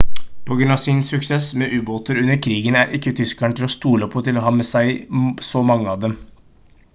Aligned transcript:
på 0.51 0.55
grunn 0.59 0.71
av 0.75 0.79
sin 0.83 1.01
suksess 1.09 1.49
med 1.63 1.75
ubåter 1.79 2.21
under 2.21 2.39
krigen 2.45 2.77
er 2.79 2.95
ikke 2.99 3.13
tyskerne 3.19 3.59
til 3.59 3.67
å 3.69 3.71
stole 3.75 4.09
på 4.15 4.25
til 4.29 4.41
å 4.43 4.47
ha 4.47 4.55
så 5.51 5.63
mange 5.73 5.93
av 5.95 6.03
dem 6.07 6.17